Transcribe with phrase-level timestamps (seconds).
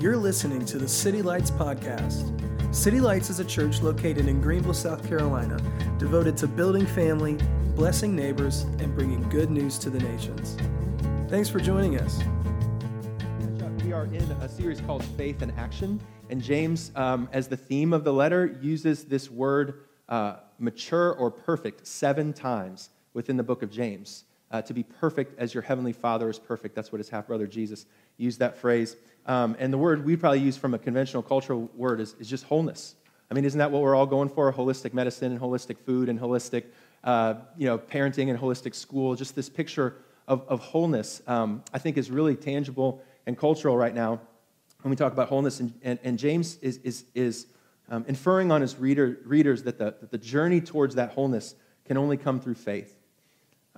[0.00, 2.22] You're listening to the City Lights Podcast.
[2.72, 5.60] City Lights is a church located in Greenville, South Carolina,
[5.98, 7.36] devoted to building family,
[7.74, 10.56] blessing neighbors, and bringing good news to the nations.
[11.28, 12.20] Thanks for joining us.
[13.84, 17.92] We are in a series called Faith in Action, and James, um, as the theme
[17.92, 23.64] of the letter, uses this word uh, mature or perfect seven times within the book
[23.64, 24.22] of James.
[24.50, 26.74] Uh, to be perfect as your heavenly Father is perfect.
[26.74, 27.84] That's what his half brother Jesus
[28.16, 28.96] used that phrase.
[29.26, 32.44] Um, and the word we probably use from a conventional cultural word is, is just
[32.44, 32.94] wholeness.
[33.30, 34.50] I mean, isn't that what we're all going for?
[34.52, 36.64] Holistic medicine and holistic food and holistic,
[37.04, 39.14] uh, you know, parenting and holistic school.
[39.14, 43.94] Just this picture of, of wholeness, um, I think, is really tangible and cultural right
[43.94, 44.20] now
[44.80, 45.60] when we talk about wholeness.
[45.60, 47.46] And, and, and James is, is, is
[47.90, 51.98] um, inferring on his reader, readers that the, that the journey towards that wholeness can
[51.98, 52.97] only come through faith.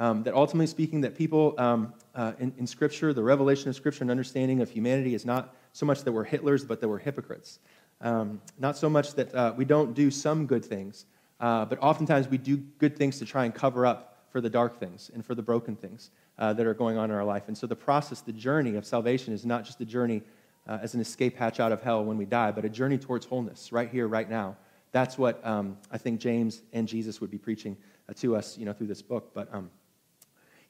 [0.01, 4.03] Um, that ultimately speaking, that people um, uh, in, in, Scripture, the revelation of Scripture
[4.03, 7.59] and understanding of humanity is not so much that we're Hitlers, but that we're hypocrites.
[8.01, 11.05] Um, not so much that uh, we don't do some good things,
[11.39, 14.81] uh, but oftentimes we do good things to try and cover up for the dark
[14.81, 17.45] things and for the broken things uh, that are going on in our life.
[17.49, 20.23] And so the process, the journey of salvation is not just a journey
[20.67, 23.27] uh, as an escape hatch out of hell when we die, but a journey towards
[23.27, 24.57] wholeness right here, right now.
[24.93, 27.77] That's what um, I think James and Jesus would be preaching
[28.09, 29.33] uh, to us, you know, through this book.
[29.35, 29.71] But um,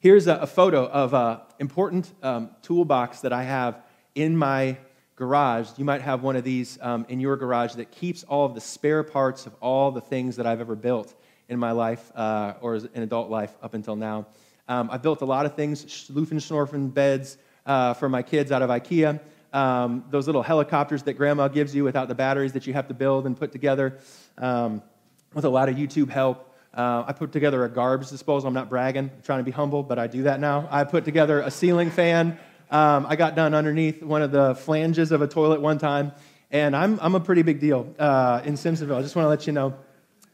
[0.01, 3.83] Here's a, a photo of an important um, toolbox that I have
[4.15, 4.77] in my
[5.15, 5.67] garage.
[5.77, 8.61] You might have one of these um, in your garage that keeps all of the
[8.61, 11.13] spare parts of all the things that I've ever built
[11.49, 14.25] in my life uh, or in adult life up until now.
[14.67, 18.71] Um, I've built a lot of things, Schlaufen beds uh, for my kids out of
[18.71, 19.19] IKEA.
[19.53, 22.95] Um, those little helicopters that grandma gives you without the batteries that you have to
[22.95, 23.99] build and put together
[24.39, 24.81] um,
[25.35, 26.50] with a lot of YouTube help.
[26.73, 28.47] Uh, I put together a garbage disposal.
[28.47, 30.67] I'm not bragging, I'm trying to be humble, but I do that now.
[30.71, 32.39] I put together a ceiling fan.
[32.69, 36.13] Um, I got done underneath one of the flanges of a toilet one time,
[36.49, 38.97] and I'm, I'm a pretty big deal uh, in Simpsonville.
[38.97, 39.73] I just want to let you know.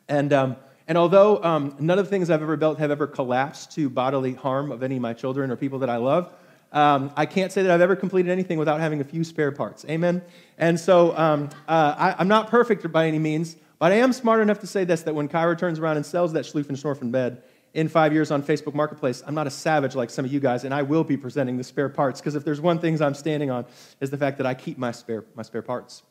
[0.08, 0.56] And, um,
[0.88, 4.34] and although um, none of the things I've ever built have ever collapsed to bodily
[4.34, 6.32] harm of any of my children or people that I love,
[6.72, 9.86] um, I can't say that I've ever completed anything without having a few spare parts.
[9.90, 10.22] Amen?
[10.58, 14.42] And so um, uh, I, I'm not perfect by any means, but I am smart
[14.42, 17.44] enough to say this that when Kyra turns around and sells that Schlaufen bed
[17.74, 20.64] in five years on Facebook Marketplace, I'm not a savage like some of you guys,
[20.64, 23.52] and I will be presenting the spare parts because if there's one thing I'm standing
[23.52, 23.66] on
[24.00, 26.04] is the fact that I keep my spare, my spare parts.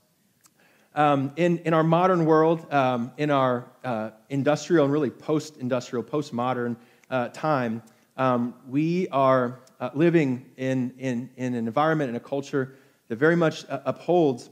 [0.94, 6.02] Um, in, in our modern world, um, in our uh, industrial and really post industrial,
[6.02, 6.76] post modern
[7.10, 7.82] uh, time,
[8.16, 12.76] um, we are uh, living in, in, in an environment and a culture
[13.08, 14.48] that very much uh, upholds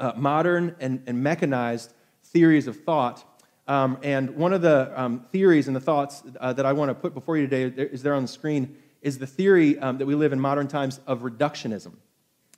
[0.00, 1.92] uh, modern and, and mechanized
[2.28, 3.24] theories of thought.
[3.66, 6.94] Um, and one of the um, theories and the thoughts uh, that I want to
[6.94, 10.14] put before you today is there on the screen is the theory um, that we
[10.14, 11.92] live in modern times of reductionism.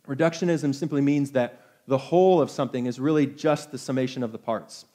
[0.07, 4.39] Reductionism simply means that the whole of something is really just the summation of the
[4.39, 4.87] parts.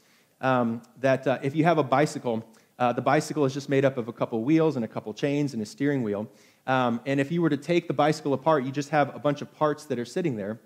[0.41, 2.45] Um, that uh, if you have a bicycle,
[2.79, 5.53] uh, the bicycle is just made up of a couple wheels and a couple chains
[5.53, 6.27] and a steering wheel.
[6.67, 9.41] Um, and if you were to take the bicycle apart, you just have a bunch
[9.41, 10.59] of parts that are sitting there.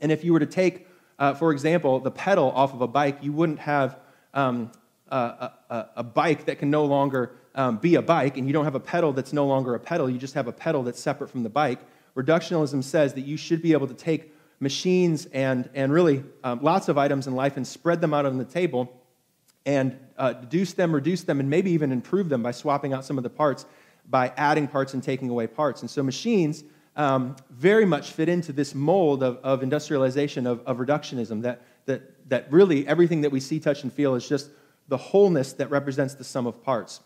[0.00, 0.86] And if you were to take
[1.18, 3.98] uh, for example, the pedal off of a bike, you wouldn't have
[4.34, 4.70] um,
[5.08, 8.64] a, a, a, bike that can no longer um, be a bike, and you don't
[8.64, 10.10] have a pedal that's no longer a pedal.
[10.10, 11.78] You just have a pedal that's separate from the bike.
[12.14, 16.88] Reductionism says that you should be able to take machines and, and really um, lots
[16.88, 19.00] of items in life and spread them out on the table
[19.64, 23.18] and uh, deduce them, reduce them, and maybe even improve them by swapping out some
[23.18, 23.66] of the parts,
[24.08, 25.80] by adding parts and taking away parts.
[25.80, 26.62] And so machines
[26.96, 32.28] um, very much fit into this mold of, of industrialization, of, of reductionism, that, that,
[32.28, 34.50] that really everything that we see, touch, and feel is just
[34.88, 37.00] the wholeness that represents the sum of parts.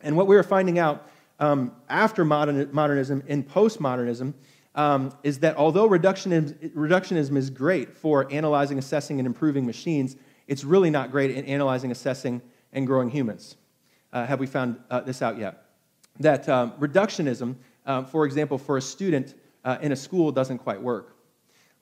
[0.00, 1.08] And what we are finding out
[1.38, 4.32] um, after modern, modernism, in postmodernism,
[4.74, 10.16] um, is that although reductionism, reductionism is great for analyzing, assessing, and improving machines,
[10.46, 12.40] it's really not great in analyzing, assessing,
[12.72, 13.56] and growing humans.
[14.12, 15.64] Uh, have we found uh, this out yet?
[16.20, 17.56] That um, reductionism
[17.86, 19.34] um, for example, for a student
[19.64, 21.16] uh, in a school doesn't quite work.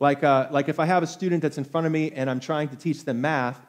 [0.00, 2.40] Like, uh, like if I have a student that's in front of me and I'm
[2.40, 3.60] trying to teach them math,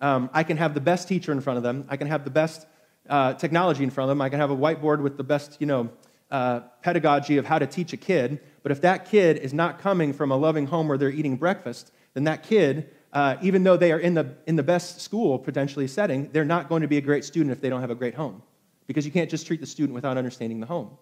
[0.00, 1.84] um, I can have the best teacher in front of them.
[1.88, 2.66] I can have the best
[3.08, 4.20] uh, technology in front of them.
[4.20, 5.90] I can have a whiteboard with the best, you know,
[6.30, 8.40] uh, pedagogy of how to teach a kid.
[8.62, 11.92] But if that kid is not coming from a loving home where they're eating breakfast,
[12.14, 15.88] then that kid, uh, even though they are in the, in the best school potentially
[15.88, 18.14] setting, they're not going to be a great student if they don't have a great
[18.14, 18.42] home.
[18.86, 20.96] Because you can't just treat the student without understanding the home.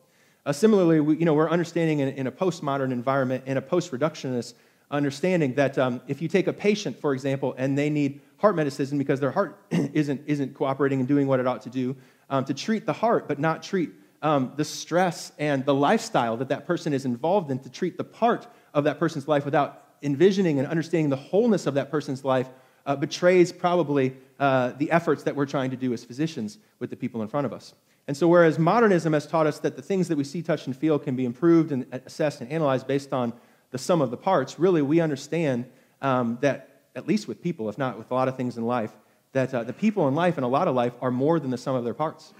[0.47, 4.55] Uh, similarly, we, you know, we're understanding in, in a postmodern environment, in a post-reductionist
[4.93, 8.97] understanding that um, if you take a patient, for example, and they need heart medicine
[8.97, 11.97] because their heart isn't, isn't cooperating and doing what it ought to do,
[12.31, 13.91] um, to treat the heart but not treat
[14.23, 18.05] um, the stress and the lifestyle that that person is involved in, to treat the
[18.05, 22.49] part of that person's life without envisioning and understanding the wholeness of that person's life
[22.87, 26.97] uh, betrays probably uh, the efforts that we're trying to do as physicians with the
[26.97, 27.75] people in front of us.
[28.09, 30.77] And so, whereas modernism has taught us that the things that we see, touch, and
[30.77, 33.33] feel can be improved and assessed and analyzed based on
[33.71, 35.67] the sum of the parts, really we understand
[36.03, 38.93] um, that, at least with people, if not with a lot of things in life,
[39.33, 41.59] that uh, the people in life and a lot of life are more than the
[41.59, 42.33] sum of their parts.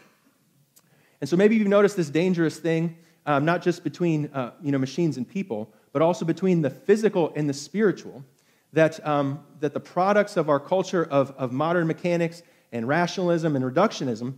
[1.21, 2.97] And so maybe you've noticed this dangerous thing,
[3.27, 7.33] um, not just between uh, you know, machines and people, but also between the physical
[7.35, 8.25] and the spiritual,
[8.73, 13.65] that, um, that the products of our culture of, of modern mechanics and rationalism and
[13.65, 14.35] reductionism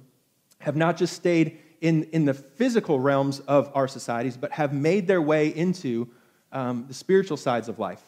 [0.60, 5.06] have not just stayed in, in the physical realms of our societies, but have made
[5.06, 6.08] their way into
[6.52, 8.02] um, the spiritual sides of life.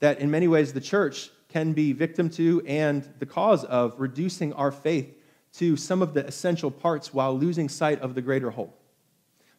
[0.00, 4.52] That in many ways the church can be victim to and the cause of reducing
[4.54, 5.14] our faith
[5.54, 8.74] to some of the essential parts while losing sight of the greater whole.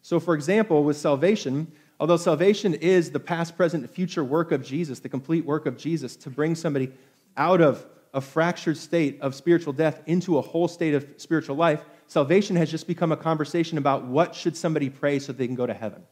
[0.02, 4.66] So, for example, with salvation, although salvation is the past, present, and future work of
[4.66, 6.92] Jesus, the complete work of Jesus to bring somebody
[7.38, 11.84] out of a fractured state of spiritual death into a whole state of spiritual life,
[12.14, 15.66] salvation has just become a conversation about what should somebody pray so they can go
[15.66, 16.04] to heaven.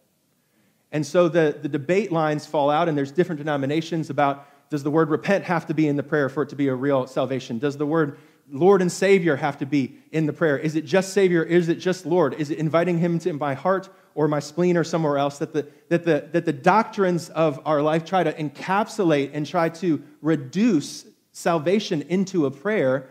[0.92, 4.90] And so the, the debate lines fall out, and there's different denominations about does the
[4.90, 7.60] word repent have to be in the prayer for it to be a real salvation?
[7.60, 8.18] Does the word
[8.50, 10.58] Lord and Savior have to be in the prayer?
[10.58, 11.44] Is it just Savior?
[11.44, 12.34] Is it just Lord?
[12.34, 15.38] Is it inviting Him to my heart or my spleen or somewhere else?
[15.38, 19.70] That the, that the, that the doctrines of our life try to encapsulate and try
[19.70, 23.10] to reduce salvation into a prayer.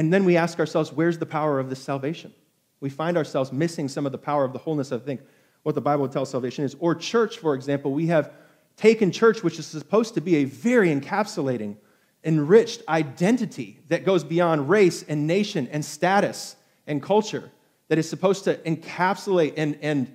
[0.00, 2.32] And then we ask ourselves, where's the power of this salvation?
[2.80, 5.20] We find ourselves missing some of the power of the wholeness, I think,
[5.62, 6.74] what the Bible tells salvation is.
[6.80, 8.32] Or church, for example, we have
[8.78, 11.76] taken church, which is supposed to be a very encapsulating,
[12.24, 16.56] enriched identity that goes beyond race and nation and status
[16.86, 17.50] and culture,
[17.88, 20.14] that is supposed to encapsulate and, and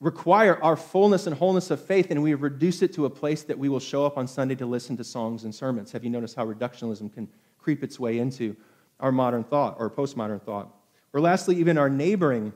[0.00, 3.60] require our fullness and wholeness of faith, and we reduce it to a place that
[3.60, 5.92] we will show up on Sunday to listen to songs and sermons.
[5.92, 7.28] Have you noticed how reductionism can
[7.58, 8.56] creep its way into
[9.00, 10.74] our modern thought or postmodern thought?
[11.12, 12.52] Or lastly, even our neighboring,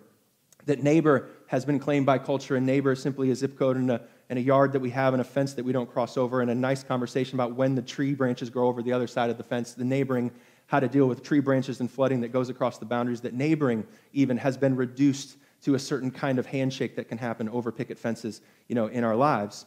[0.67, 3.91] that neighbor has been claimed by culture, and neighbor is simply a zip code and
[3.91, 4.03] a
[4.33, 6.51] and a yard that we have and a fence that we don't cross over and
[6.51, 9.43] a nice conversation about when the tree branches grow over the other side of the
[9.43, 10.31] fence, the neighboring,
[10.69, 13.87] how to deal with tree branches and flooding that goes across the boundaries, that neighboring
[14.15, 17.99] even has been reduced to a certain kind of handshake that can happen over picket
[17.99, 19.67] fences, you know, in our lives.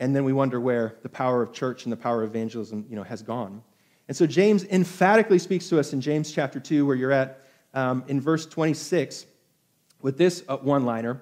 [0.00, 2.96] And then we wonder where the power of church and the power of evangelism, you
[2.96, 3.62] know, has gone.
[4.08, 7.40] And so James emphatically speaks to us in James chapter 2, where you're at,
[7.72, 9.26] um, in verse 26,
[10.02, 11.20] with this uh, one liner.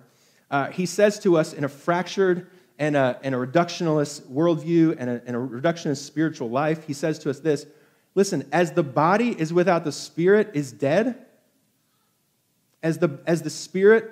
[0.50, 5.08] Uh, he says to us in a fractured and a, and a reductionist worldview and
[5.08, 7.67] a, and a reductionist spiritual life, he says to us this
[8.14, 11.25] listen, as the body is without the spirit is dead,
[12.82, 14.11] as the, as the spirit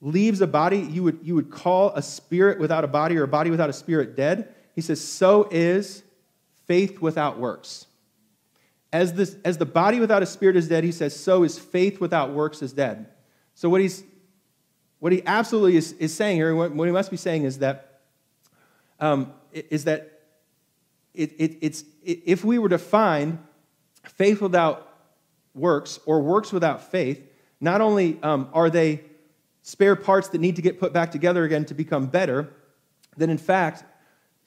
[0.00, 3.28] leaves a body, you would, you would call a spirit without a body or a
[3.28, 4.54] body without a spirit dead.
[4.74, 6.04] He says, so is
[6.66, 7.87] faith without works.
[8.92, 12.00] As, this, as the body without a spirit is dead, he says, so is faith
[12.00, 13.06] without works is dead.
[13.54, 14.04] So what he's
[14.98, 18.00] what he absolutely is, is saying here, what, he must be saying is that,
[18.98, 20.22] um, is that
[21.14, 23.38] it, it, it's, it, if we were to find
[24.04, 24.88] faith without
[25.54, 27.22] works or works without faith,
[27.60, 29.02] not only um, are they
[29.62, 32.52] spare parts that need to get put back together again to become better,
[33.16, 33.84] then in fact,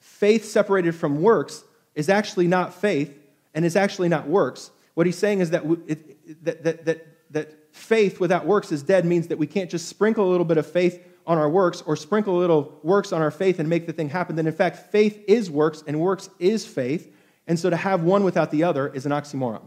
[0.00, 3.16] faith separated from works is actually not faith
[3.54, 4.70] and it's actually not works.
[4.94, 9.04] What he's saying is that, it, that, that, that, that faith without works is dead
[9.04, 11.96] means that we can't just sprinkle a little bit of faith on our works or
[11.96, 14.36] sprinkle a little works on our faith and make the thing happen.
[14.36, 17.14] Then, in fact, faith is works and works is faith.
[17.46, 19.62] And so to have one without the other is an oxymoron.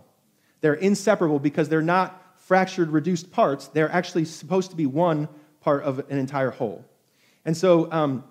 [0.62, 3.68] They're inseparable because they're not fractured, reduced parts.
[3.68, 5.28] They're actually supposed to be one
[5.62, 6.86] part of an entire whole.
[7.46, 8.24] And so, um,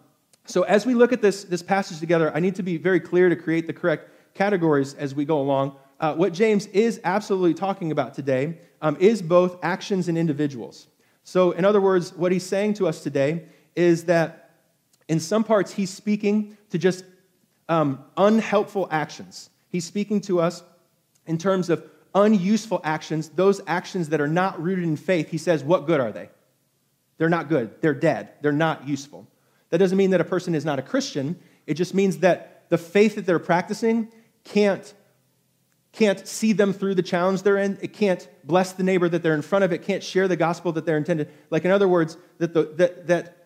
[0.46, 3.28] so as we look at this, this passage together, I need to be very clear
[3.28, 5.76] to create the correct categories as we go along.
[6.00, 10.88] Uh, what James is absolutely talking about today um, is both actions and individuals.
[11.22, 14.50] So, in other words, what he's saying to us today is that
[15.08, 17.04] in some parts he's speaking to just
[17.68, 19.50] um, unhelpful actions.
[19.70, 20.62] He's speaking to us
[21.26, 25.28] in terms of unuseful actions, those actions that are not rooted in faith.
[25.30, 26.28] He says, What good are they?
[27.16, 27.80] They're not good.
[27.80, 28.30] They're dead.
[28.42, 29.26] They're not useful.
[29.70, 31.38] That doesn't mean that a person is not a Christian.
[31.66, 34.12] It just means that the faith that they're practicing
[34.44, 34.94] can't
[35.94, 37.78] can't see them through the challenge they're in.
[37.80, 39.72] It can't bless the neighbor that they're in front of.
[39.72, 41.30] It can't share the gospel that they're intended.
[41.50, 43.43] Like, in other words, that, the, that, that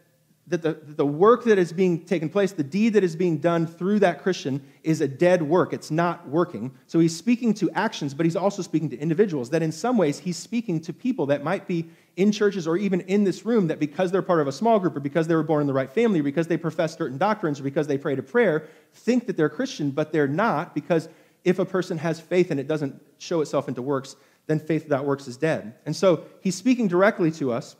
[0.49, 3.67] that the, the work that is being taken place, the deed that is being done
[3.67, 5.73] through that Christian, is a dead work.
[5.73, 6.73] It's not working.
[6.87, 9.51] So he's speaking to actions, but he's also speaking to individuals.
[9.51, 13.03] That in some ways, he's speaking to people that might be in churches or even
[13.03, 15.43] in this room that because they're part of a small group or because they were
[15.43, 18.19] born in the right family, or because they profess certain doctrines, or because they prayed
[18.19, 21.09] a prayer, think that they're Christian, but they're not because
[21.45, 25.05] if a person has faith and it doesn't show itself into works, then faith without
[25.05, 25.75] works is dead.
[25.85, 27.77] And so he's speaking directly to us,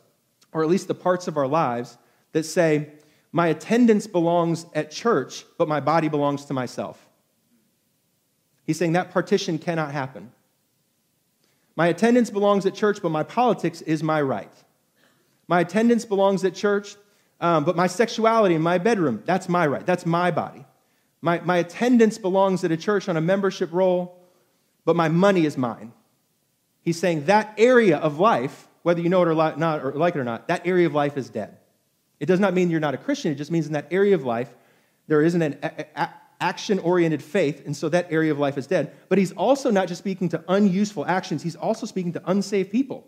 [0.53, 1.97] or at least the parts of our lives
[2.31, 2.89] that say,
[3.31, 7.05] My attendance belongs at church, but my body belongs to myself.
[8.65, 10.31] He's saying that partition cannot happen.
[11.75, 14.51] My attendance belongs at church, but my politics is my right.
[15.47, 16.95] My attendance belongs at church,
[17.41, 19.85] um, but my sexuality in my bedroom, that's my right.
[19.85, 20.65] That's my body.
[21.21, 24.19] My, my attendance belongs at a church on a membership role,
[24.85, 25.93] but my money is mine.
[26.81, 30.19] He's saying that area of life, whether you know it or not, or like it
[30.19, 31.58] or not, that area of life is dead.
[32.19, 33.31] It does not mean you're not a Christian.
[33.31, 34.53] It just means in that area of life,
[35.07, 35.57] there isn't an
[36.41, 38.93] action oriented faith, and so that area of life is dead.
[39.09, 43.07] But he's also not just speaking to unuseful actions, he's also speaking to unsaved people.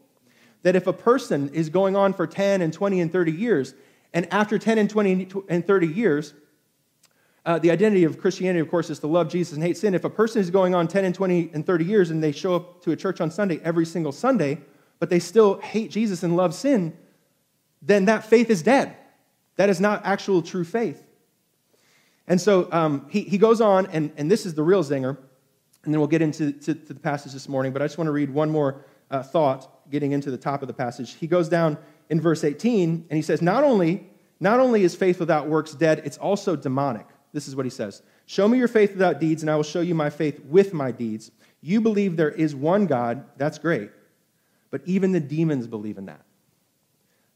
[0.64, 3.74] That if a person is going on for 10 and 20 and 30 years,
[4.14, 6.34] and after 10 and 20 and 30 years,
[7.46, 9.96] uh, the identity of Christianity, of course, is to love Jesus and hate sin.
[9.96, 12.56] If a person is going on 10 and 20 and 30 years and they show
[12.56, 14.60] up to a church on Sunday every single Sunday,
[15.00, 16.96] but they still hate Jesus and love sin,
[17.82, 18.96] then that faith is dead.
[19.62, 21.04] That is not actual true faith.
[22.26, 25.16] And so um, he, he goes on, and, and this is the real zinger,
[25.84, 28.08] and then we'll get into to, to the passage this morning, but I just want
[28.08, 31.14] to read one more uh, thought getting into the top of the passage.
[31.14, 31.78] He goes down
[32.10, 36.02] in verse 18, and he says, Not only, not only is faith without works dead,
[36.06, 37.06] it's also demonic.
[37.32, 39.82] This is what he says Show me your faith without deeds, and I will show
[39.82, 41.30] you my faith with my deeds.
[41.62, 43.92] You believe there is one God, that's great,
[44.72, 46.26] but even the demons believe in that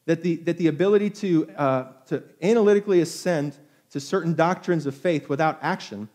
[0.05, 3.57] that the, that the ability to, uh, to analytically ascend
[3.91, 6.09] to certain doctrines of faith without action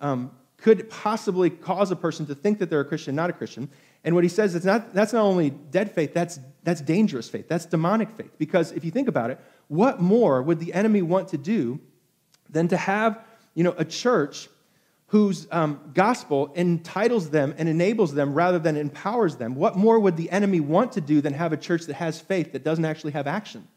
[0.00, 3.68] um, could possibly cause a person to think that they're a Christian, not a Christian.
[4.04, 7.48] And what he says is not, that's not only dead faith, that's, that's dangerous faith,
[7.48, 8.32] that's demonic faith.
[8.38, 11.80] Because if you think about it, what more would the enemy want to do
[12.50, 14.48] than to have you know, a church
[15.08, 20.16] whose um, gospel entitles them and enables them rather than empowers them, what more would
[20.16, 23.12] the enemy want to do than have a church that has faith that doesn't actually
[23.12, 23.68] have action?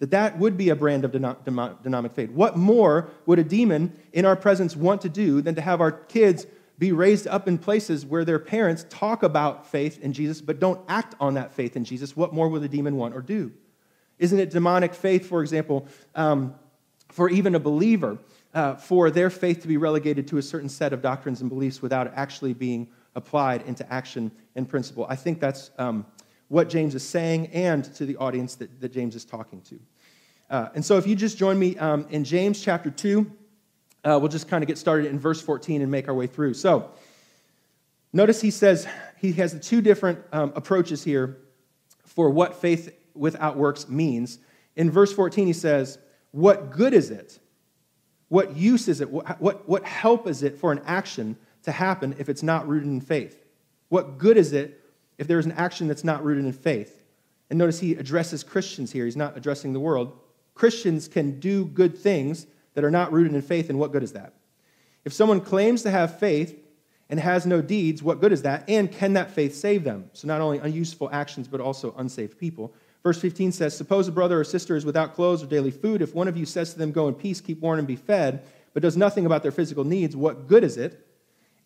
[0.00, 2.30] That that would be a brand of dynamic faith.
[2.30, 5.92] What more would a demon in our presence want to do than to have our
[5.92, 6.46] kids
[6.78, 10.80] be raised up in places where their parents talk about faith in Jesus but don't
[10.88, 12.16] act on that faith in Jesus?
[12.16, 13.52] What more would a demon want or do?
[14.18, 16.54] Isn't it demonic faith, for example, um,
[17.08, 18.18] for even a believer?
[18.54, 21.80] Uh, for their faith to be relegated to a certain set of doctrines and beliefs
[21.80, 25.06] without actually being applied into action and principle.
[25.08, 26.06] I think that's um,
[26.48, 29.80] what James is saying and to the audience that, that James is talking to.
[30.50, 33.30] Uh, and so if you just join me um, in James chapter 2,
[34.04, 36.54] uh, we'll just kind of get started in verse 14 and make our way through.
[36.54, 36.90] So
[38.12, 38.86] notice he says
[39.18, 41.38] he has the two different um, approaches here
[42.04, 44.38] for what faith without works means.
[44.76, 45.98] In verse 14, he says,
[46.32, 47.38] What good is it
[48.32, 49.10] what use is it?
[49.10, 53.02] What, what help is it for an action to happen if it's not rooted in
[53.02, 53.44] faith?
[53.90, 54.80] What good is it
[55.18, 57.02] if there is an action that's not rooted in faith?
[57.50, 59.04] And notice he addresses Christians here.
[59.04, 60.18] He's not addressing the world.
[60.54, 64.14] Christians can do good things that are not rooted in faith, and what good is
[64.14, 64.32] that?
[65.04, 66.58] If someone claims to have faith
[67.10, 68.64] and has no deeds, what good is that?
[68.66, 70.08] And can that faith save them?
[70.14, 72.72] So, not only unuseful actions, but also unsaved people.
[73.02, 76.02] Verse 15 says, Suppose a brother or sister is without clothes or daily food.
[76.02, 78.44] If one of you says to them, Go in peace, keep warm, and be fed,
[78.74, 81.06] but does nothing about their physical needs, what good is it?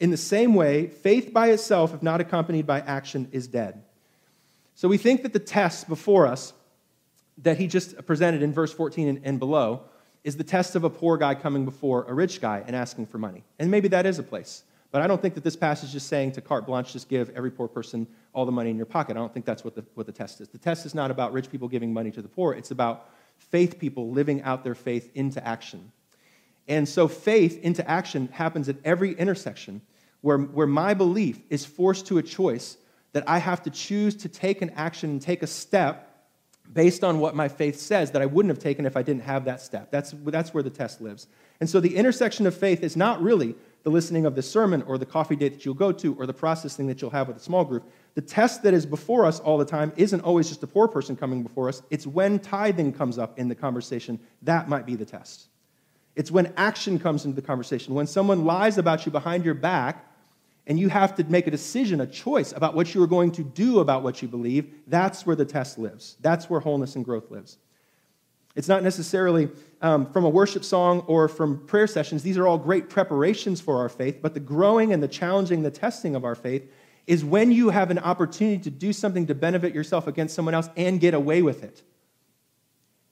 [0.01, 3.83] In the same way, faith by itself, if not accompanied by action, is dead.
[4.75, 6.53] So we think that the test before us
[7.39, 9.85] that he just presented in verse 14 and, below
[10.25, 13.19] is the test of a poor guy coming before a rich guy and asking for
[13.19, 13.45] money.
[13.59, 14.65] And maybe that is a place.
[14.97, 17.51] But I don't think that this passage is saying to carte blanche, just give every
[17.51, 19.15] poor person all the money in your pocket.
[19.15, 20.49] I don't think that's what the, what the test is.
[20.49, 23.79] The test is not about rich people giving money to the poor, it's about faith
[23.79, 25.93] people living out their faith into action.
[26.67, 29.83] And so faith into action happens at every intersection
[30.23, 32.79] where, where my belief is forced to a choice
[33.13, 36.07] that I have to choose to take an action and take a step
[36.73, 39.45] based on what my faith says that I wouldn't have taken if I didn't have
[39.45, 39.91] that step.
[39.91, 41.27] That's, that's where the test lives.
[41.61, 43.55] And so the intersection of faith is not really
[43.87, 46.35] the listening of the sermon or the coffee date that you'll go to or the
[46.35, 47.89] processing that you'll have with a small group.
[48.17, 51.15] The test that is before us all the time isn't always just a poor person
[51.15, 51.83] coming before us.
[51.89, 55.47] It's when tithing comes up in the conversation, that might be the test.
[56.17, 57.95] It's when action comes into the conversation.
[57.95, 60.05] When someone lies about you behind your back
[60.67, 63.45] and you have to make a decision, a choice about what you are going to
[63.45, 66.17] do about what you believe, that's where the test lives.
[66.23, 67.59] That's where wholeness and growth lives.
[68.57, 69.51] It's not necessarily
[69.83, 72.23] um, from a worship song or from prayer sessions.
[72.23, 75.71] These are all great preparations for our faith, but the growing and the challenging, the
[75.71, 76.69] testing of our faith
[77.07, 80.69] is when you have an opportunity to do something to benefit yourself against someone else
[80.77, 81.83] and get away with it.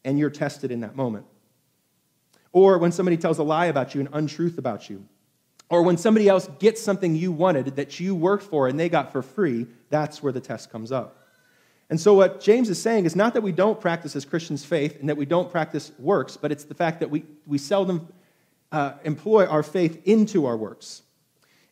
[0.02, 1.26] And you're tested in that moment.
[2.52, 5.06] Or when somebody tells a lie about you, an untruth about you.
[5.68, 9.12] Or when somebody else gets something you wanted that you worked for and they got
[9.12, 11.24] for free, that's where the test comes up.
[11.90, 14.98] And so, what James is saying is not that we don't practice as Christians faith
[15.00, 18.08] and that we don't practice works, but it's the fact that we, we seldom
[18.72, 21.02] uh, employ our faith into our works.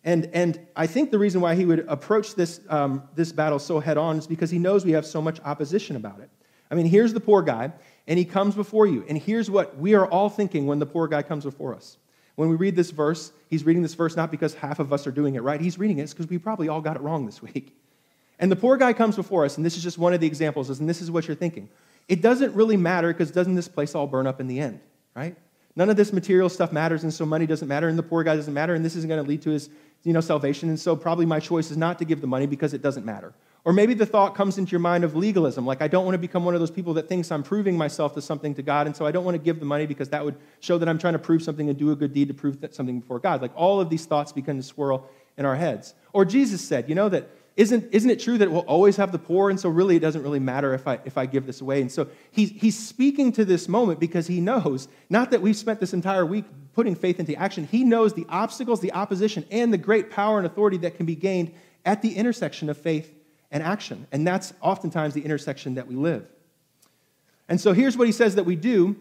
[0.05, 3.81] And, and I think the reason why he would approach this, um, this battle so
[3.81, 6.29] head on is because he knows we have so much opposition about it.
[6.71, 7.73] I mean, here's the poor guy,
[8.07, 9.05] and he comes before you.
[9.09, 11.99] And here's what we are all thinking when the poor guy comes before us.
[12.35, 15.13] When we read this verse, he's reading this verse not because half of us are
[15.13, 15.61] doing it right.
[15.61, 17.77] He's reading it because we probably all got it wrong this week.
[18.39, 20.69] And the poor guy comes before us, and this is just one of the examples,
[20.81, 21.69] and this is what you're thinking.
[22.09, 24.81] It doesn't really matter because doesn't this place all burn up in the end,
[25.15, 25.37] right?
[25.77, 28.37] None of this material stuff matters, and so money doesn't matter, and the poor guy
[28.37, 29.71] doesn't matter, and this isn't going to lead to his
[30.05, 32.75] you know, salvation, and so probably my choice is not to give the money because
[32.75, 33.33] it doesn't matter.
[33.65, 36.19] Or maybe the thought comes into your mind of legalism, like I don't want to
[36.19, 38.97] become one of those people that thinks I'm proving myself to something to God, and
[38.97, 41.13] so I don't want to give the money because that would show that I'm trying
[41.13, 43.41] to prove something and do a good deed to prove something before God.
[43.41, 45.09] Like all of these thoughts begin to swirl
[45.39, 45.95] in our heads.
[46.13, 49.19] Or Jesus said, you know, that isn't, isn't it true that we'll always have the
[49.19, 49.51] poor?
[49.51, 51.83] And so really it doesn't really matter if I, if I give this away.
[51.83, 55.79] And so he's, he's speaking to this moment because he knows, not that we've spent
[55.79, 59.79] this entire week putting faith into action, he knows the obstacles, the opposition, and the
[59.79, 61.53] great power and authority that can be gained
[61.85, 63.15] at the intersection of faith
[63.51, 64.07] and action.
[64.13, 66.27] And that's oftentimes the intersection that we live.
[67.49, 68.97] And so here's what he says that we do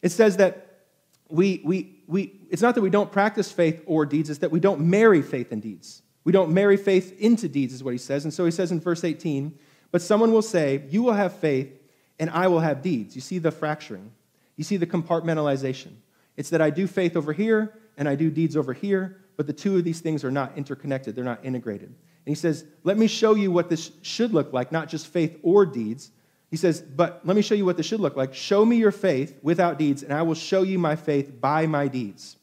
[0.00, 0.80] it says that
[1.28, 4.58] we, we, we, it's not that we don't practice faith or deeds, it's that we
[4.58, 6.02] don't marry faith and deeds.
[6.24, 8.24] We don't marry faith into deeds, is what he says.
[8.24, 9.58] And so he says in verse 18,
[9.90, 11.80] but someone will say, You will have faith,
[12.18, 13.14] and I will have deeds.
[13.14, 14.12] You see the fracturing,
[14.56, 15.92] you see the compartmentalization.
[16.36, 19.52] It's that I do faith over here, and I do deeds over here, but the
[19.52, 21.88] two of these things are not interconnected, they're not integrated.
[21.88, 25.38] And he says, Let me show you what this should look like, not just faith
[25.42, 26.10] or deeds.
[26.50, 28.34] He says, But let me show you what this should look like.
[28.34, 31.88] Show me your faith without deeds, and I will show you my faith by my
[31.88, 32.36] deeds.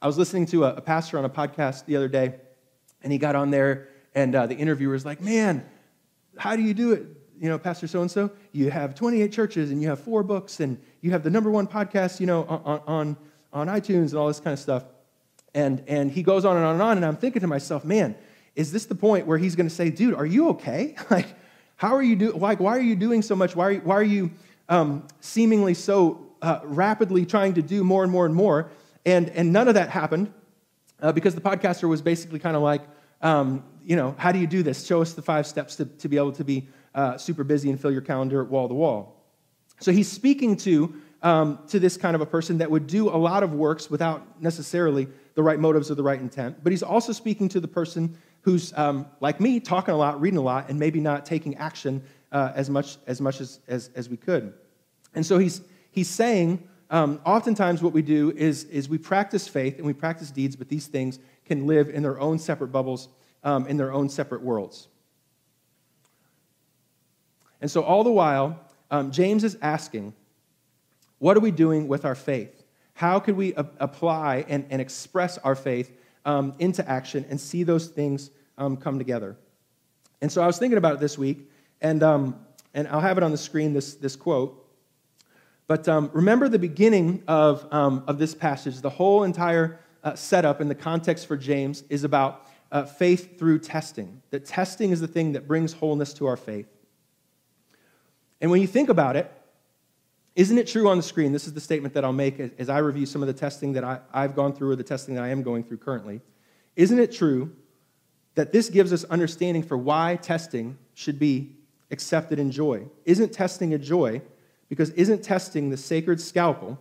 [0.00, 2.34] I was listening to a, pastor on a podcast the other day,
[3.02, 5.64] and he got on there, and uh, the interviewer was like, Man,
[6.36, 7.06] how do you do it?
[7.38, 10.60] You know, Pastor so and so, you have 28 churches, and you have four books,
[10.60, 13.16] and you have the number one podcast, you know, on, on,
[13.52, 14.84] on iTunes and all this kind of stuff.
[15.54, 18.14] And, and he goes on and on and on, and I'm thinking to myself, man,
[18.54, 20.96] is this the point where he's going to say, dude, are you okay?
[21.10, 21.26] like,
[21.76, 22.40] how are you doing?
[22.40, 23.54] Like, why are you doing so much?
[23.54, 24.30] Why are you, why are you
[24.68, 28.70] um, seemingly so uh, rapidly trying to do more and more and more?
[29.04, 30.32] And, and none of that happened
[31.00, 32.82] uh, because the podcaster was basically kind of like,
[33.22, 34.86] um, you know, how do you do this?
[34.86, 37.80] Show us the five steps to, to be able to be uh, super busy and
[37.80, 39.24] fill your calendar wall to wall.
[39.80, 43.16] So he's speaking to, um, to this kind of a person that would do a
[43.16, 46.62] lot of works without necessarily the right motives or the right intent.
[46.62, 50.38] But he's also speaking to the person who's um, like me, talking a lot, reading
[50.38, 54.08] a lot, and maybe not taking action uh, as much, as, much as, as, as,
[54.08, 54.54] we could.
[55.14, 59.76] And so he's, he's saying, um, oftentimes what we do is, is we practice faith
[59.78, 63.08] and we practice deeds, but these things can live in their own separate bubbles,
[63.44, 64.88] um, in their own separate worlds.
[67.60, 70.14] And so all the while, um, James is asking,
[71.18, 72.64] what are we doing with our faith?
[72.94, 75.90] How could we a- apply and, and express our faith
[76.26, 79.36] um, into action and see those things um, come together.
[80.20, 82.38] And so I was thinking about it this week, and, um,
[82.74, 84.65] and I'll have it on the screen, this, this quote.
[85.68, 90.60] But um, remember the beginning of, um, of this passage, the whole entire uh, setup
[90.60, 94.22] and the context for James is about uh, faith through testing.
[94.30, 96.68] That testing is the thing that brings wholeness to our faith.
[98.40, 99.32] And when you think about it,
[100.36, 101.32] isn't it true on the screen?
[101.32, 103.84] This is the statement that I'll make as I review some of the testing that
[103.84, 106.20] I, have gone through or the testing that I am going through currently.
[106.76, 107.56] Isn't it true
[108.34, 111.56] that this gives us understanding for why testing should be
[111.90, 112.84] accepted in joy?
[113.06, 114.20] Isn't testing a joy?
[114.68, 116.78] Because isn't testing the sacred scalpel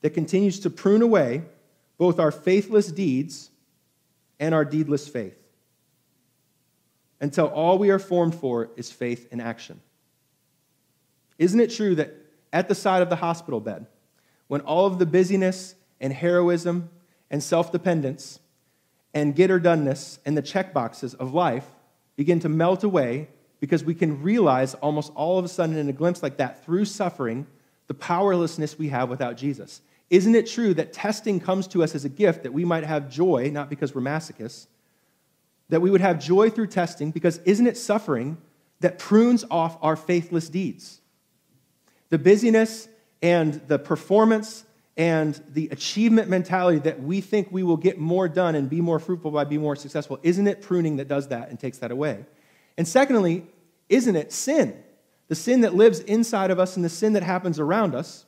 [0.00, 1.42] that continues to prune away
[1.98, 3.50] both our faithless deeds
[4.40, 5.36] and our deedless faith
[7.20, 9.80] until all we are formed for is faith in action?
[11.38, 12.14] Isn't it true that
[12.52, 13.86] at the side of the hospital bed,
[14.48, 16.90] when all of the busyness and heroism
[17.30, 18.40] and self dependence
[19.14, 21.66] and get or doneness and the check boxes of life
[22.16, 23.28] begin to melt away
[23.62, 26.84] because we can realize almost all of a sudden in a glimpse like that through
[26.84, 27.46] suffering
[27.86, 29.82] the powerlessness we have without Jesus.
[30.10, 33.08] Isn't it true that testing comes to us as a gift that we might have
[33.08, 34.66] joy, not because we're masochists,
[35.68, 38.36] that we would have joy through testing because isn't it suffering
[38.80, 41.00] that prunes off our faithless deeds?
[42.08, 42.88] The busyness
[43.22, 44.64] and the performance
[44.96, 48.98] and the achievement mentality that we think we will get more done and be more
[48.98, 52.24] fruitful by being more successful, isn't it pruning that does that and takes that away?
[52.76, 53.46] And secondly,
[53.92, 54.82] isn't it sin?
[55.28, 58.24] The sin that lives inside of us and the sin that happens around us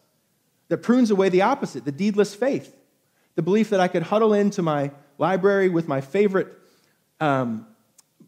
[0.69, 2.77] that prunes away the opposite, the deedless faith,
[3.35, 6.49] the belief that I could huddle into my library with my favorite
[7.21, 7.67] um,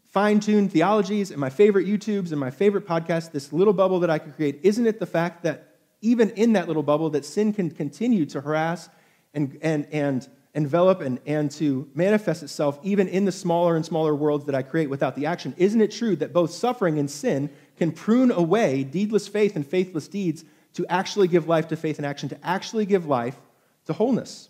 [0.05, 4.09] fine tuned theologies and my favorite YouTubes and my favorite podcasts, this little bubble that
[4.09, 4.59] I could create.
[4.63, 8.41] Isn't it the fact that even in that little bubble, that sin can continue to
[8.41, 8.89] harass
[9.33, 14.15] and, and, and envelop and, and to manifest itself even in the smaller and smaller
[14.15, 15.53] worlds that I create without the action?
[15.55, 20.07] Isn't it true that both suffering and sin can prune away deedless faith and faithless
[20.07, 20.43] deeds
[20.73, 23.37] to actually give life to faith and action, to actually give life
[23.85, 24.49] to wholeness?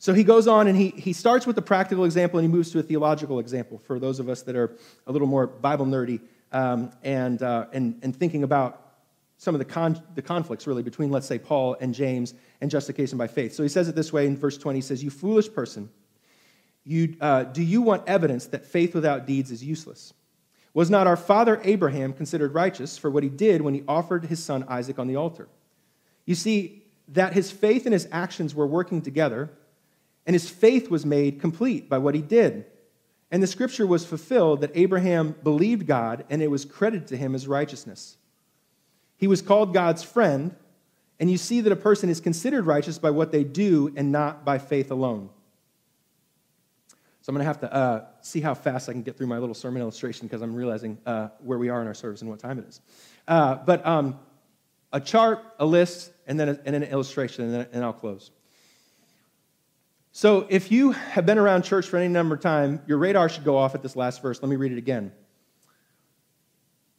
[0.00, 2.72] So he goes on and he, he starts with a practical example and he moves
[2.72, 6.20] to a theological example for those of us that are a little more Bible nerdy
[6.50, 8.85] um, and, uh, and, and thinking about
[9.38, 13.18] some of the, con- the conflicts really between, let's say, Paul and James and justification
[13.18, 13.54] by faith.
[13.54, 15.90] So he says it this way in verse 20 he says, You foolish person,
[16.84, 20.14] you, uh, do you want evidence that faith without deeds is useless?
[20.72, 24.42] Was not our father Abraham considered righteous for what he did when he offered his
[24.42, 25.48] son Isaac on the altar?
[26.26, 29.50] You see, that his faith and his actions were working together,
[30.26, 32.66] and his faith was made complete by what he did.
[33.30, 37.34] And the scripture was fulfilled that Abraham believed God, and it was credited to him
[37.34, 38.16] as righteousness.
[39.16, 40.54] He was called God's friend,
[41.18, 44.44] and you see that a person is considered righteous by what they do and not
[44.44, 45.30] by faith alone.
[47.22, 49.38] So I'm going to have to uh, see how fast I can get through my
[49.38, 52.38] little sermon illustration because I'm realizing uh, where we are in our service and what
[52.38, 52.80] time it is.
[53.26, 54.18] Uh, but um,
[54.92, 58.30] a chart, a list, and then, a, and an illustration, and then and I'll close.
[60.12, 63.44] So if you have been around church for any number of time, your radar should
[63.44, 64.40] go off at this last verse.
[64.40, 65.12] Let me read it again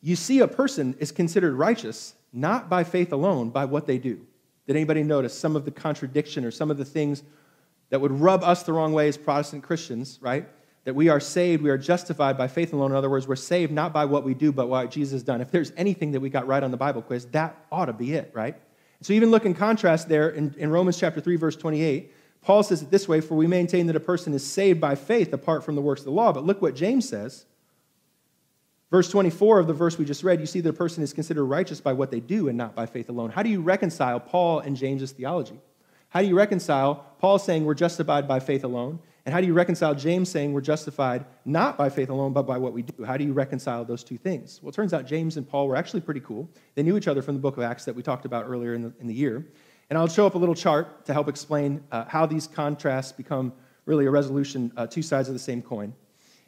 [0.07, 4.19] you see a person is considered righteous not by faith alone, by what they do.
[4.65, 7.23] Did anybody notice some of the contradiction or some of the things
[7.89, 10.47] that would rub us the wrong way as Protestant Christians, right?
[10.85, 12.91] That we are saved, we are justified by faith alone.
[12.91, 15.41] In other words, we're saved not by what we do, but what Jesus has done.
[15.41, 18.13] If there's anything that we got right on the Bible quiz, that ought to be
[18.13, 18.55] it, right?
[19.01, 22.81] So even look in contrast there in, in Romans chapter 3, verse 28, Paul says
[22.81, 25.75] it this way For we maintain that a person is saved by faith apart from
[25.75, 26.31] the works of the law.
[26.31, 27.45] But look what James says
[28.89, 31.45] Verse 24 of the verse we just read, you see that a person is considered
[31.45, 33.29] righteous by what they do and not by faith alone.
[33.29, 35.59] How do you reconcile Paul and James's theology?
[36.09, 38.99] How do you reconcile Paul saying we're justified by faith alone?
[39.25, 42.57] And how do you reconcile James saying we're justified not by faith alone, but by
[42.57, 43.03] what we do?
[43.03, 44.61] How do you reconcile those two things?
[44.63, 46.49] Well, it turns out James and Paul were actually pretty cool.
[46.75, 48.83] They knew each other from the book of Acts that we talked about earlier in
[48.83, 49.45] the, in the year.
[49.89, 53.51] And I'll show up a little chart to help explain uh, how these contrasts become
[53.85, 55.93] really a resolution, uh, two sides of the same coin.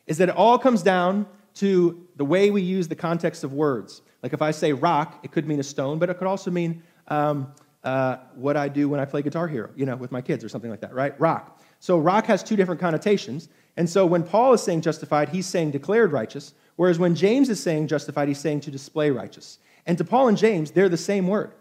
[0.07, 1.25] Is that it all comes down
[1.59, 4.01] to the way we use the context of words.
[4.23, 6.81] Like if I say rock, it could mean a stone, but it could also mean
[7.09, 7.51] um,
[7.83, 10.47] uh, what I do when I play Guitar Hero, you know, with my kids or
[10.47, 11.19] something like that, right?
[11.19, 11.61] Rock.
[11.79, 13.49] So rock has two different connotations.
[13.75, 17.61] And so when Paul is saying justified, he's saying declared righteous, whereas when James is
[17.61, 19.59] saying justified, he's saying to display righteous.
[19.85, 21.53] And to Paul and James, they're the same word.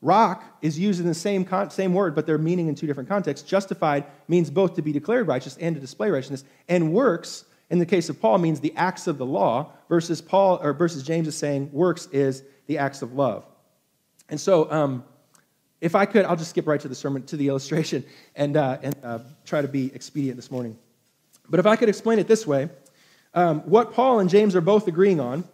[0.00, 3.08] Rock is used in the same, con- same word, but they're meaning in two different
[3.08, 3.48] contexts.
[3.48, 7.86] Justified means both to be declared righteous and to display righteousness, and works in the
[7.86, 11.36] case of Paul means the acts of the law versus Paul or versus James is
[11.36, 13.46] saying works is the acts of love.
[14.28, 15.04] And so, um,
[15.80, 18.04] if I could, I'll just skip right to the sermon to the illustration
[18.36, 20.76] and, uh, and uh, try to be expedient this morning.
[21.48, 22.68] But if I could explain it this way,
[23.34, 25.44] um, what Paul and James are both agreeing on,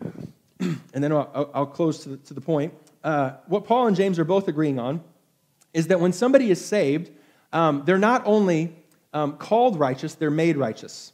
[0.60, 2.74] and then I'll, I'll close to the, to the point.
[3.02, 5.02] Uh, what Paul and James are both agreeing on
[5.72, 7.10] is that when somebody is saved,
[7.52, 8.76] um, they're not only
[9.12, 11.12] um, called righteous, they're made righteous.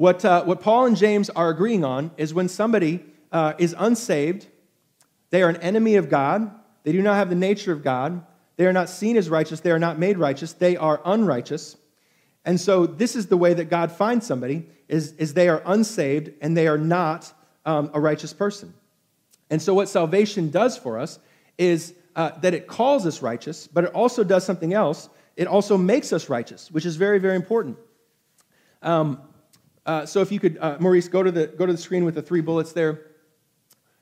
[0.00, 4.46] What, uh, what Paul and James are agreeing on is when somebody uh, is unsaved,
[5.28, 6.50] they are an enemy of God,
[6.84, 8.24] they do not have the nature of God,
[8.56, 11.76] they are not seen as righteous, they are not made righteous, they are unrighteous.
[12.46, 16.30] And so this is the way that God finds somebody is, is they are unsaved
[16.40, 17.30] and they are not
[17.66, 18.72] um, a righteous person.
[19.50, 21.18] And so what salvation does for us
[21.58, 25.10] is uh, that it calls us righteous, but it also does something else.
[25.36, 27.76] It also makes us righteous, which is very, very important.
[28.80, 29.20] Um,
[29.90, 32.14] uh, so if you could, uh, Maurice, go to, the, go to the screen with
[32.14, 33.06] the three bullets there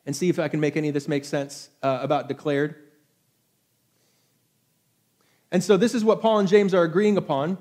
[0.05, 2.75] and see if I can make any of this make sense uh, about declared.
[5.51, 7.57] And so this is what Paul and James are agreeing upon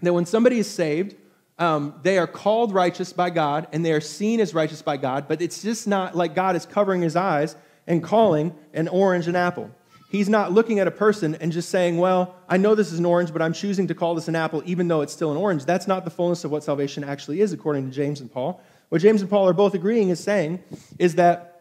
[0.00, 1.14] that when somebody is saved,
[1.58, 5.28] um, they are called righteous by God and they are seen as righteous by God,
[5.28, 7.54] but it's just not like God is covering his eyes
[7.86, 9.70] and calling an orange an apple.
[10.10, 13.04] He's not looking at a person and just saying, Well, I know this is an
[13.04, 15.64] orange, but I'm choosing to call this an apple even though it's still an orange.
[15.64, 18.62] That's not the fullness of what salvation actually is, according to James and Paul.
[18.88, 20.62] What James and Paul are both agreeing is saying
[20.98, 21.58] is that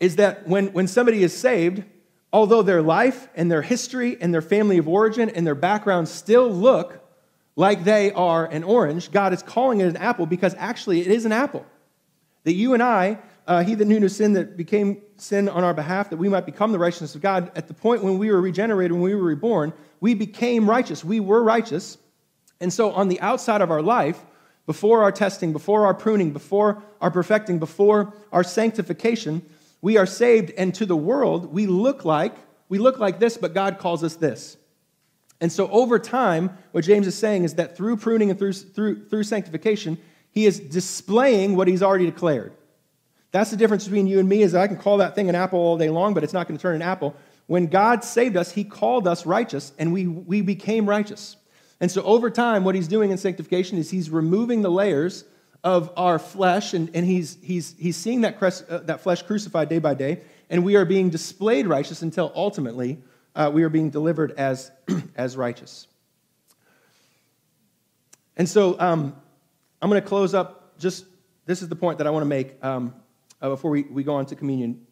[0.00, 1.84] is that when, when somebody is saved,
[2.32, 6.50] although their life and their history and their family of origin and their background still
[6.50, 6.98] look
[7.54, 11.24] like they are an orange, God is calling it an apple because actually it is
[11.24, 11.64] an apple.
[12.42, 15.74] That you and I, uh, he that knew no sin that became sin on our
[15.74, 18.40] behalf, that we might become the righteousness of God, at the point when we were
[18.40, 21.04] regenerated, when we were reborn, we became righteous.
[21.04, 21.98] We were righteous.
[22.60, 24.24] And so on the outside of our life,
[24.66, 29.42] before our testing, before our pruning, before our perfecting, before our sanctification,
[29.80, 32.36] we are saved, and to the world, we look like
[32.72, 34.56] we look like this, but God calls us this.
[35.42, 39.04] And so over time, what James is saying is that through pruning and through, through,
[39.10, 39.98] through sanctification,
[40.30, 42.54] he is displaying what he's already declared.
[43.32, 45.58] That's the difference between you and me is I can call that thing an apple
[45.58, 47.16] all day long, but it's not going to turn an apple.
[47.46, 51.36] When God saved us, he called us righteous, and we, we became righteous.
[51.80, 55.24] And so over time, what he's doing in sanctification is he's removing the layers
[55.64, 59.78] of our flesh, and, and he's, he's, he's seeing that, uh, that flesh crucified day
[59.78, 62.98] by day, and we are being displayed righteous until ultimately
[63.34, 64.70] uh, we are being delivered as,
[65.16, 65.86] as righteous.
[68.36, 69.16] And so um,
[69.80, 71.06] I'm going to close up just
[71.46, 72.94] this is the point that I want to make um,
[73.42, 74.86] uh, before we, we go on to communion.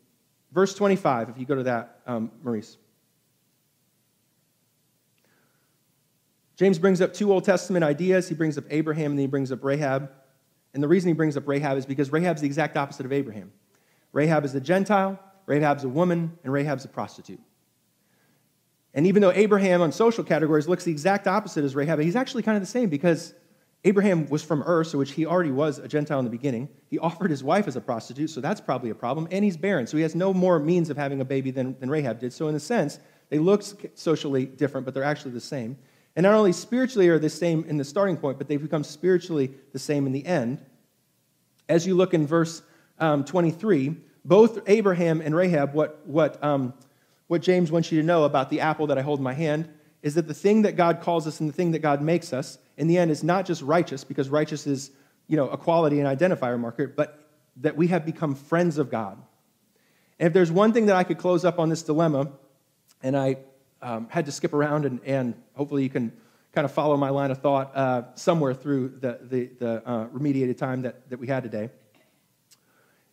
[0.53, 2.77] Verse 25, if you go to that, um, Maurice.
[6.57, 8.29] James brings up two Old Testament ideas.
[8.29, 10.11] He brings up Abraham and then he brings up Rahab.
[10.75, 13.51] And the reason he brings up Rahab is because Rahab's the exact opposite of Abraham.
[14.13, 17.41] Rahab is a Gentile, Rahab's a woman, and Rahab's a prostitute.
[18.93, 22.43] And even though Abraham on social categories looks the exact opposite as Rahab, he's actually
[22.43, 23.35] kind of the same because
[23.85, 26.69] Abraham was from Ur, so which he already was a Gentile in the beginning.
[26.89, 29.27] He offered his wife as a prostitute, so that's probably a problem.
[29.31, 31.89] And he's barren, so he has no more means of having a baby than, than
[31.89, 32.33] Rahab did.
[32.33, 32.99] So, in a sense,
[33.31, 33.63] they look
[33.95, 35.79] socially different, but they're actually the same.
[36.15, 39.53] And not only spiritually are the same in the starting point, but they've become spiritually
[39.73, 40.61] the same in the end.
[41.69, 42.63] As you look in verse
[42.99, 46.75] um, 23, both Abraham and Rahab, what, what um,
[47.31, 49.69] what James wants you to know about the apple that I hold in my hand
[50.03, 52.59] is that the thing that God calls us and the thing that God makes us,
[52.77, 54.91] in the end, is not just righteous, because righteous is,
[55.27, 59.19] you know, a quality and identifier marker, but that we have become friends of God.
[60.19, 62.31] And if there's one thing that I could close up on this dilemma,
[63.03, 63.39] and I
[63.83, 66.13] um, had to skip around, and, and, hopefully you can
[66.53, 70.57] kind of follow my line of thought uh, somewhere through the, the, the uh, remediated
[70.57, 71.71] time that, that we had today,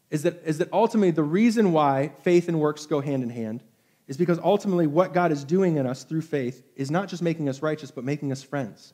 [0.09, 3.61] is that, is that ultimately the reason why faith and works go hand in hand
[4.07, 7.49] is because ultimately what God is doing in us through faith is not just making
[7.49, 8.93] us righteous, but making us friends.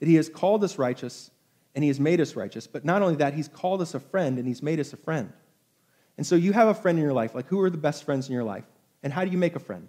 [0.00, 1.30] That He has called us righteous
[1.74, 2.66] and He has made us righteous.
[2.66, 5.32] But not only that, He's called us a friend and He's made us a friend.
[6.16, 7.34] And so you have a friend in your life.
[7.34, 8.64] Like, who are the best friends in your life?
[9.02, 9.88] And how do you make a friend?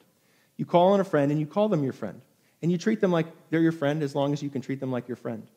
[0.58, 2.22] You call on a friend and you call them your friend.
[2.62, 4.92] And you treat them like they're your friend as long as you can treat them
[4.92, 5.48] like your friend.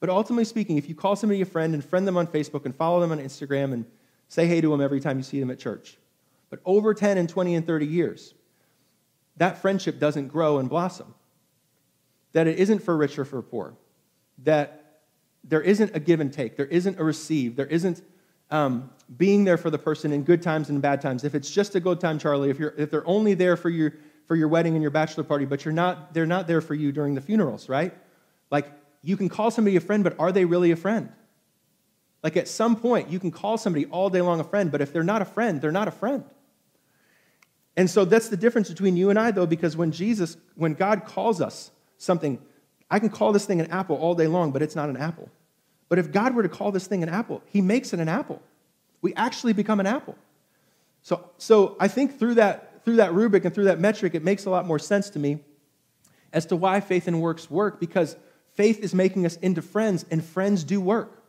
[0.00, 2.74] But ultimately speaking, if you call somebody a friend and friend them on Facebook and
[2.74, 3.84] follow them on Instagram and
[4.28, 5.96] say hey to them every time you see them at church,
[6.52, 8.34] but over 10 and 20 and 30 years,
[9.38, 11.14] that friendship doesn't grow and blossom.
[12.32, 13.72] That it isn't for rich or for poor.
[14.42, 15.00] That
[15.44, 16.58] there isn't a give and take.
[16.58, 17.56] There isn't a receive.
[17.56, 18.02] There isn't
[18.50, 21.24] um, being there for the person in good times and bad times.
[21.24, 23.94] If it's just a good time, Charlie, if, you're, if they're only there for your,
[24.26, 26.92] for your wedding and your bachelor party, but you're not, they're not there for you
[26.92, 27.96] during the funerals, right?
[28.50, 31.12] Like, you can call somebody a friend, but are they really a friend?
[32.22, 34.92] Like, at some point, you can call somebody all day long a friend, but if
[34.92, 36.24] they're not a friend, they're not a friend.
[37.76, 41.04] And so that's the difference between you and I, though, because when Jesus, when God
[41.06, 42.38] calls us something,
[42.90, 45.30] I can call this thing an apple all day long, but it's not an apple.
[45.88, 48.42] But if God were to call this thing an apple, he makes it an apple.
[49.00, 50.16] We actually become an apple.
[51.02, 54.44] So, so I think through that, through that rubric and through that metric, it makes
[54.44, 55.38] a lot more sense to me
[56.32, 58.16] as to why faith and works work, because
[58.54, 61.22] faith is making us into friends, and friends do work.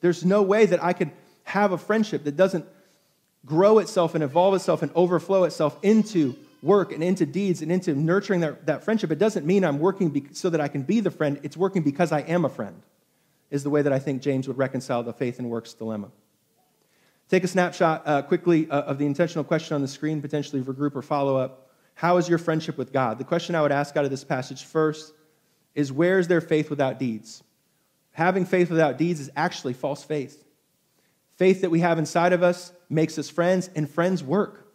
[0.00, 1.10] There's no way that I could
[1.44, 2.66] have a friendship that doesn't
[3.44, 7.94] grow itself and evolve itself and overflow itself into work and into deeds and into
[7.94, 11.00] nurturing that, that friendship, it doesn't mean I'm working be, so that I can be
[11.00, 11.40] the friend.
[11.42, 12.80] It's working because I am a friend,
[13.50, 16.10] is the way that I think James would reconcile the faith and works dilemma.
[17.28, 20.72] Take a snapshot uh, quickly uh, of the intentional question on the screen, potentially for
[20.72, 21.70] group or follow up.
[21.94, 23.18] How is your friendship with God?
[23.18, 25.12] The question I would ask out of this passage first
[25.74, 27.42] is where is their faith without deeds?
[28.12, 30.44] Having faith without deeds is actually false faith.
[31.36, 34.72] Faith that we have inside of us makes us friends, and friends work.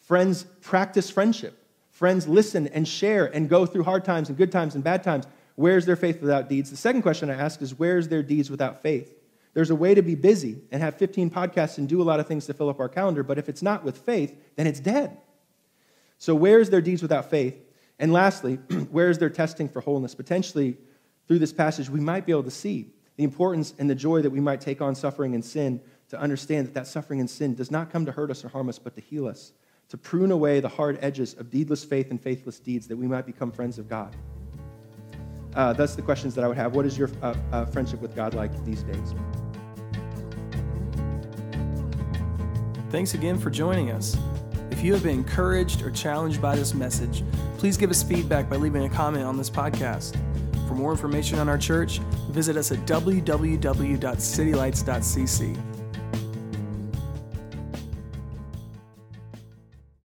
[0.00, 1.58] Friends practice friendship.
[1.90, 5.26] Friends listen and share and go through hard times and good times and bad times.
[5.54, 6.70] Where's their faith without deeds?
[6.70, 9.14] The second question I ask is where's their deeds without faith?
[9.54, 12.26] There's a way to be busy and have 15 podcasts and do a lot of
[12.26, 15.18] things to fill up our calendar, but if it's not with faith, then it's dead.
[16.18, 17.56] So, where's their deeds without faith?
[17.98, 18.54] And lastly,
[18.90, 20.14] where's their testing for wholeness?
[20.14, 20.78] Potentially,
[21.28, 24.30] through this passage, we might be able to see the importance and the joy that
[24.30, 25.80] we might take on suffering and sin
[26.12, 28.68] to understand that that suffering and sin does not come to hurt us or harm
[28.68, 29.52] us, but to heal us,
[29.88, 33.24] to prune away the hard edges of deedless faith and faithless deeds that we might
[33.24, 34.14] become friends of God.
[35.54, 36.76] Uh, that's the questions that I would have.
[36.76, 39.14] What is your uh, uh, friendship with God like these days?
[42.90, 44.14] Thanks again for joining us.
[44.70, 47.24] If you have been encouraged or challenged by this message,
[47.56, 50.14] please give us feedback by leaving a comment on this podcast.
[50.68, 55.71] For more information on our church, visit us at www.citylights.cc.